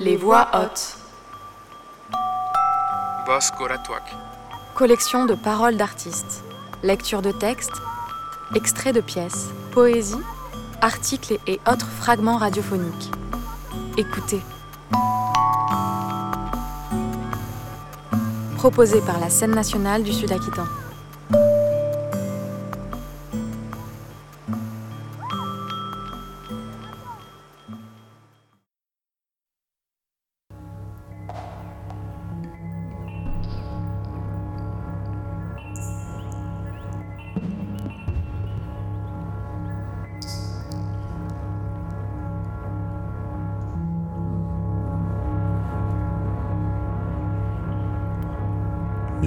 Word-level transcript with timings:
Les 0.00 0.16
voix 0.16 0.48
hautes. 0.54 0.96
Collection 4.74 5.26
de 5.26 5.34
paroles 5.34 5.76
d'artistes. 5.76 6.42
Lecture 6.82 7.20
de 7.20 7.32
textes. 7.32 7.82
Extraits 8.54 8.94
de 8.94 9.02
pièces. 9.02 9.50
Poésie. 9.72 10.16
Articles 10.80 11.38
et 11.46 11.60
autres 11.70 11.86
fragments 11.86 12.38
radiophoniques. 12.38 13.10
Écoutez. 13.98 14.40
Proposé 18.56 19.02
par 19.02 19.20
la 19.20 19.28
scène 19.28 19.54
nationale 19.54 20.02
du 20.02 20.14
Sud-Aquitain. 20.14 20.66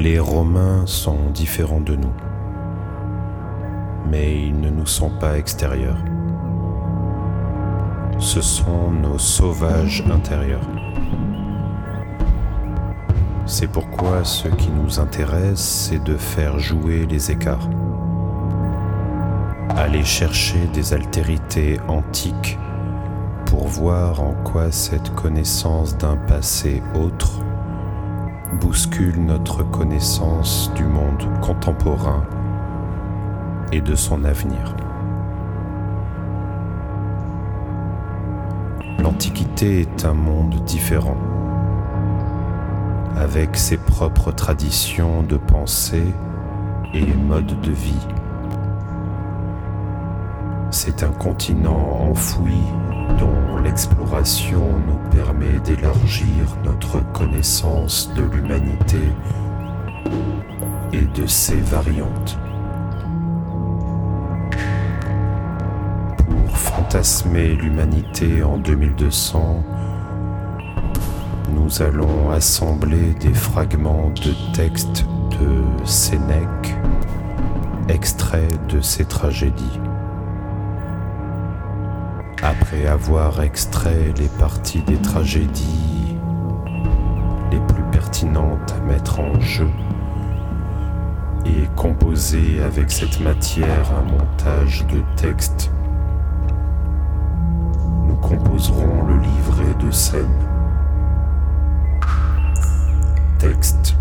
Les 0.04 0.20
Romains 0.20 0.86
sont 0.86 1.30
différents 1.34 1.80
de 1.80 1.96
nous, 1.96 2.12
mais 4.12 4.48
ils 4.48 4.60
ne 4.60 4.70
nous 4.70 4.86
sont 4.86 5.10
pas 5.10 5.38
extérieurs. 5.38 6.04
Ce 8.20 8.42
sont 8.42 8.92
nos 8.92 9.18
sauvages 9.18 10.04
intérieurs. 10.14 10.68
C'est 13.46 13.72
pourquoi 13.72 14.26
ce 14.26 14.50
qui 14.50 14.70
nous 14.72 15.00
intéresse, 15.00 15.62
c'est 15.62 16.04
de 16.04 16.18
faire 16.18 16.60
jouer 16.60 17.06
les 17.06 17.32
écarts. 17.32 17.70
Aller 19.78 20.04
chercher 20.04 20.68
des 20.74 20.94
altérités 20.94 21.80
antiques 21.88 22.60
pour 23.46 23.68
voir 23.68 24.22
en 24.22 24.34
quoi 24.44 24.70
cette 24.70 25.16
connaissance 25.16 25.98
d'un 25.98 26.18
passé 26.18 26.84
autre 26.94 27.40
bouscule 28.54 29.20
notre 29.20 29.64
connaissance 29.64 30.72
du 30.76 30.84
monde 30.84 31.28
contemporain 31.42 32.24
et 33.72 33.82
de 33.82 33.96
son 33.96 34.24
avenir. 34.24 34.76
L'Antiquité 39.00 39.82
est 39.82 40.06
un 40.06 40.14
monde 40.14 40.56
différent, 40.66 41.18
avec 43.18 43.58
ses 43.58 43.78
propres 43.78 44.32
traditions 44.32 45.24
de 45.24 45.38
pensée 45.38 46.14
et 46.94 47.06
modes 47.14 47.60
de 47.62 47.72
vie. 47.72 48.08
C'est 50.72 51.04
un 51.04 51.12
continent 51.12 52.00
enfoui 52.10 52.62
dont 53.20 53.58
l'exploration 53.64 54.64
nous 54.88 55.10
permet 55.10 55.60
d'élargir 55.60 56.56
notre 56.64 57.00
de 57.44 58.22
l'humanité 58.22 59.02
et 60.94 61.02
de 61.02 61.28
ses 61.28 61.60
variantes. 61.60 62.38
Pour 66.26 66.58
fantasmer 66.58 67.56
l'humanité 67.56 68.44
en 68.44 68.58
2200, 68.60 69.62
nous 71.52 71.82
allons 71.82 72.32
assembler 72.32 73.14
des 73.20 73.34
fragments 73.34 74.12
de 74.12 74.54
textes 74.54 75.06
de 75.32 75.86
Sénèque, 75.86 76.78
extraits 77.90 78.68
de 78.68 78.80
ses 78.80 79.04
tragédies. 79.04 79.82
Après 82.42 82.88
avoir 82.88 83.42
extrait 83.42 84.14
les 84.18 84.30
parties 84.30 84.84
des 84.84 84.98
tragédies 84.98 86.13
plus 87.68 87.84
pertinentes 87.92 88.74
à 88.78 88.82
mettre 88.86 89.20
en 89.20 89.40
jeu 89.40 89.70
et 91.46 91.68
composer 91.76 92.62
avec 92.64 92.92
cette 92.92 93.20
matière 93.20 93.92
un 93.98 94.04
montage 94.04 94.86
de 94.88 95.02
textes, 95.16 95.72
nous 98.08 98.16
composerons 98.16 99.04
le 99.04 99.18
livret 99.18 99.86
de 99.86 99.92
scène. 99.92 100.28
Texte, 103.40 103.96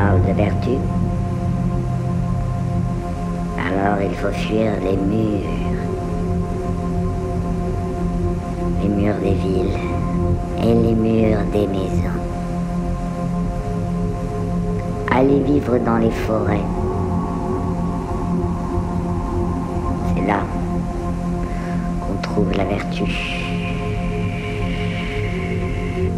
De 0.00 0.32
vertu 0.32 0.70
Alors 3.58 4.00
il 4.02 4.14
faut 4.16 4.32
fuir 4.32 4.72
les 4.82 4.96
murs. 4.96 5.46
Les 8.82 8.88
murs 8.88 9.14
des 9.22 9.34
villes 9.34 9.78
et 10.58 10.74
les 10.74 10.94
murs 10.94 11.44
des 11.52 11.66
maisons. 11.66 12.18
Aller 15.14 15.40
vivre 15.40 15.78
dans 15.78 15.98
les 15.98 16.10
forêts. 16.10 16.64
C'est 20.14 20.26
là 20.26 20.40
qu'on 22.00 22.20
trouve 22.22 22.50
la 22.52 22.64
vertu 22.64 23.04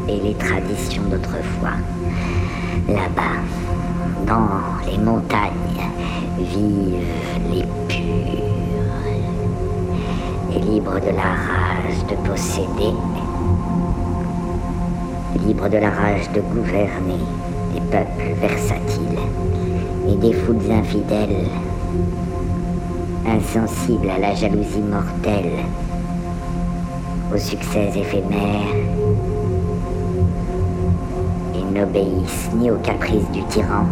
et 0.08 0.20
les 0.20 0.35
traditions 0.35 1.02
d'autrefois. 1.11 1.76
Là-bas, 2.88 3.38
dans 4.26 4.48
les 4.86 4.98
montagnes, 4.98 5.50
vivent 6.38 7.06
les 7.52 7.64
purs 7.88 9.02
et 10.54 10.58
libres 10.58 11.00
de 11.00 11.14
la 11.16 11.32
rage 11.48 12.04
de 12.08 12.28
posséder, 12.28 12.94
libres 15.46 15.69
de 15.69 15.78
la 15.78 15.90
rage 15.90 16.30
de 16.34 16.40
gouverner 16.40 17.22
des 17.74 17.80
peuples 17.80 18.34
versatiles 18.40 19.19
et 20.08 20.16
des 20.16 20.32
foules 20.32 20.70
infidèles 20.70 21.48
insensible 23.26 24.10
à 24.10 24.18
la 24.18 24.34
jalousie 24.34 24.80
mortelle, 24.80 25.64
aux 27.32 27.38
succès 27.38 27.90
éphémères. 27.94 28.75
Ils 31.54 31.72
n'obéissent 31.72 32.50
ni 32.54 32.70
aux 32.70 32.78
caprices 32.78 33.30
du 33.32 33.42
tyran, 33.44 33.86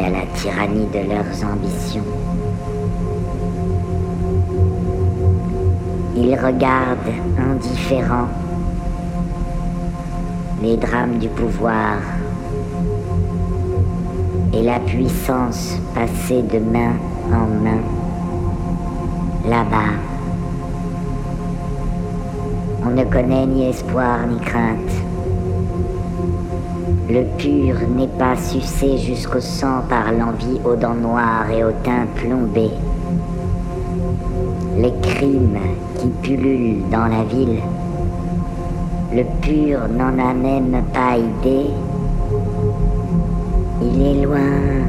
à 0.00 0.10
la 0.10 0.26
tyrannie 0.34 0.86
de 0.86 1.08
leurs 1.08 1.50
ambitions. 1.50 2.04
Ils 6.16 6.34
regardent 6.34 7.14
indifférents 7.38 8.28
les 10.62 10.76
drames 10.76 11.18
du 11.18 11.28
pouvoir 11.28 11.98
et 14.52 14.62
la 14.62 14.78
puissance 14.80 15.76
passée 15.94 16.42
de 16.42 16.58
main 16.58 16.94
en 17.32 17.46
main. 17.62 17.82
Là-bas, 19.48 19.94
on 22.84 22.90
ne 22.90 23.04
connaît 23.04 23.46
ni 23.46 23.68
espoir 23.68 24.26
ni 24.26 24.38
crainte. 24.38 25.03
Le 27.14 27.22
pur 27.38 27.76
n'est 27.96 28.08
pas 28.08 28.34
sucé 28.34 28.98
jusqu'au 28.98 29.38
sang 29.38 29.82
par 29.88 30.10
l'envie 30.10 30.58
aux 30.64 30.74
dents 30.74 30.96
noires 30.96 31.48
et 31.48 31.62
au 31.62 31.70
teint 31.84 32.06
plombé. 32.16 32.68
Les 34.76 34.92
crimes 35.00 35.60
qui 35.96 36.08
pullulent 36.08 36.82
dans 36.90 37.06
la 37.06 37.22
ville, 37.22 37.60
le 39.12 39.22
pur 39.40 39.82
n'en 39.96 40.18
a 40.18 40.34
même 40.34 40.82
pas 40.92 41.16
idée. 41.16 41.70
Il 43.80 44.02
est 44.02 44.24
loin 44.24 44.82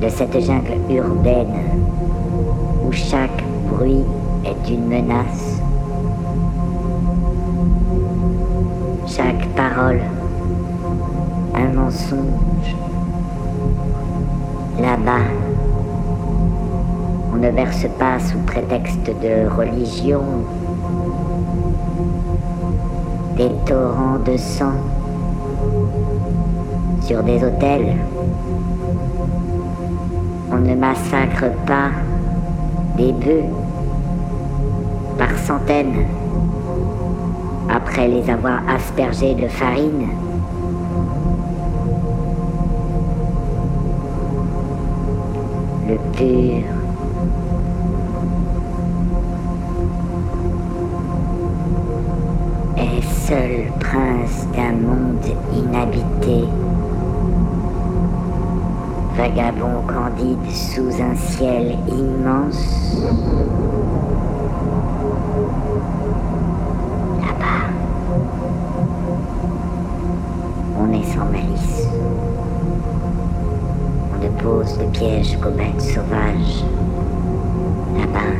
de 0.00 0.08
cette 0.08 0.38
jungle 0.38 0.78
urbaine 0.88 1.56
où 2.86 2.92
chaque 2.92 3.42
bruit 3.72 4.04
est 4.44 4.70
une 4.70 4.86
menace. 4.86 5.60
Chaque 9.04 9.48
parole 9.56 10.00
un 11.58 11.72
mensonge. 11.72 12.76
Là-bas, 14.80 15.26
on 17.32 17.36
ne 17.36 17.50
verse 17.50 17.86
pas 17.98 18.18
sous 18.20 18.38
prétexte 18.38 19.06
de 19.06 19.48
religion 19.48 20.22
des 23.36 23.50
torrents 23.66 24.18
de 24.24 24.36
sang 24.36 24.74
sur 27.02 27.22
des 27.22 27.42
hôtels. 27.42 27.96
On 30.52 30.58
ne 30.58 30.74
massacre 30.74 31.50
pas 31.66 31.90
des 32.96 33.12
bœufs 33.12 33.50
par 35.18 35.36
centaines 35.38 36.06
après 37.68 38.08
les 38.08 38.30
avoir 38.30 38.60
aspergés 38.68 39.34
de 39.34 39.48
farine. 39.48 40.08
Le 45.88 45.96
pur. 46.12 46.62
est 52.76 53.02
seul 53.26 53.72
prince 53.80 54.46
d'un 54.54 54.72
monde 54.72 55.24
inhabité, 55.54 56.44
vagabond 59.16 59.82
candide 59.86 60.50
sous 60.50 61.02
un 61.02 61.14
ciel 61.14 61.78
immense. 61.88 63.02
Là-bas, 67.20 67.64
on 70.78 70.92
est 70.92 71.04
sans 71.04 71.24
malice 71.26 71.57
pose 74.48 74.78
de 74.78 74.84
piège 74.86 75.38
qu'aux 75.40 75.50
bêtes 75.50 75.80
sauvages. 75.80 76.64
Là-bas, 77.98 78.34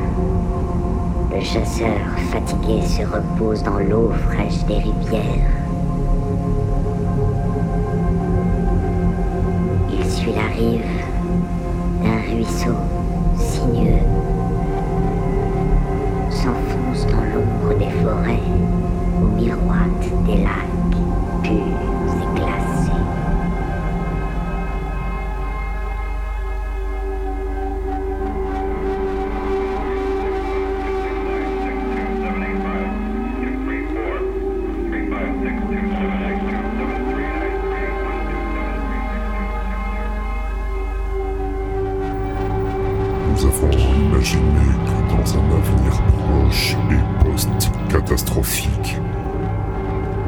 le 1.34 1.40
chasseur 1.42 2.00
fatigué 2.32 2.80
se 2.82 3.02
repose 3.02 3.62
dans 3.62 3.78
l'eau 3.78 4.10
fraîche 4.26 4.64
des 4.64 4.78
rivières. 4.78 5.50
Il 9.92 10.10
suit 10.10 10.32
la 10.32 10.48
rive 10.56 10.86
d'un 12.02 12.20
ruisseau 12.32 12.76
sinueux, 13.36 14.06
s'enfonce 16.30 17.06
dans 17.12 17.24
l'ombre 17.32 17.78
des 17.78 17.92
forêts, 18.02 18.48
au 19.22 19.26
miroite 19.36 20.06
des 20.26 20.42
lacs 20.42 20.67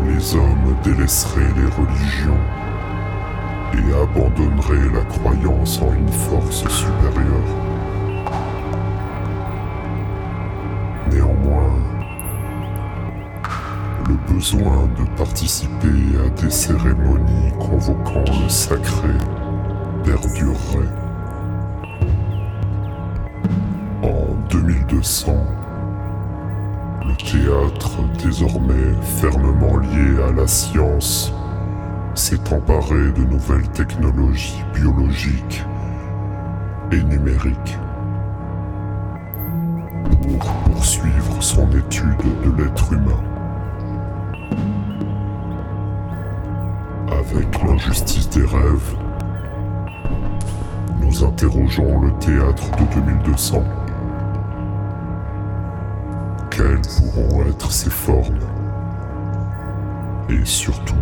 Les 0.04 0.34
hommes 0.34 0.76
délaisseraient 0.82 1.52
les 1.56 1.66
religions 1.66 2.40
et 3.72 4.02
abandonneraient 4.02 4.92
la 4.92 5.04
croyance 5.04 5.80
en 5.80 5.92
une 5.92 6.08
force 6.08 6.66
supérieure. 6.68 7.50
Néanmoins, 11.12 11.78
le 14.08 14.34
besoin 14.34 14.88
de 14.98 15.16
participer 15.16 16.18
à 16.26 16.30
des 16.30 16.50
cérémonies 16.50 17.52
convoquant 17.60 18.24
le 18.42 18.48
sacré 18.48 19.14
perdurerait. 20.02 20.88
En 24.02 24.34
2200, 24.50 25.59
de 33.14 33.24
nouvelles 33.24 33.68
technologies 33.70 34.62
biologiques 34.74 35.64
et 36.92 37.02
numériques 37.02 37.78
pour 40.22 40.52
poursuivre 40.64 41.42
son 41.42 41.68
étude 41.70 42.06
de 42.44 42.62
l'être 42.62 42.92
humain. 42.92 43.22
Avec 47.08 47.62
l'injustice 47.62 48.28
des 48.30 48.44
rêves, 48.44 48.96
nous 51.00 51.24
interrogeons 51.24 52.00
le 52.00 52.12
théâtre 52.18 52.70
de 52.76 53.00
2200. 53.00 53.79
Quelles 56.50 56.80
pourront 56.80 57.46
être 57.46 57.70
ses 57.70 57.90
formes. 57.90 58.38
Et 60.28 60.44
surtout, 60.44 60.94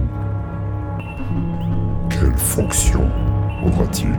quelle 2.11 2.37
fonction 2.37 3.11
aura-t-il? 3.65 4.15